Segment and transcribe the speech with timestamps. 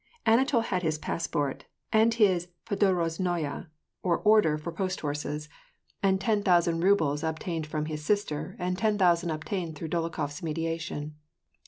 [0.25, 3.67] Anatol had his passport and his jpadorozhnaya^
[4.01, 4.95] or order for 368 yVAR AND PEACE.
[4.97, 5.49] post horses,
[6.01, 10.41] and ten thousand rubles obtained from his sister, and ten thousand obtained through Dolokhof s
[10.41, 11.17] mediation.